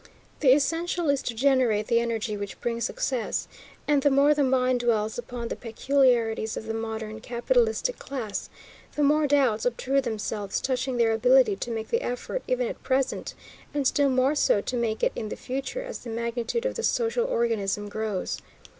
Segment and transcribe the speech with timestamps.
[0.39, 3.47] The essential is to generate the energy which brings success;
[3.87, 8.49] and the more the mind dwells upon the peculiarities of the modern capitalistic class,
[8.95, 13.35] the more doubts obtrude themselves touching their ability to make the effort, even at present,
[13.75, 16.81] and still more so to make it in the future as the magnitude of the
[16.83, 18.39] social organism grows.